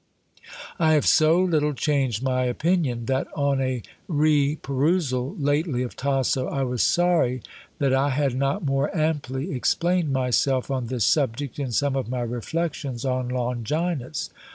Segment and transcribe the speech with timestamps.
[0.79, 6.47] "I have so little changed my opinion, that, on a re perusal lately of Tasso,
[6.47, 7.43] I was sorry
[7.77, 12.21] that I had not more amply explained myself on this subject in some of my
[12.21, 14.31] reflections on 'Longinus.'